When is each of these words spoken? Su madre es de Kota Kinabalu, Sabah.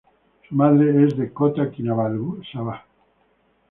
Su 0.49 0.55
madre 0.55 1.05
es 1.07 1.15
de 1.15 1.31
Kota 1.31 1.69
Kinabalu, 1.69 2.41
Sabah. 2.51 2.87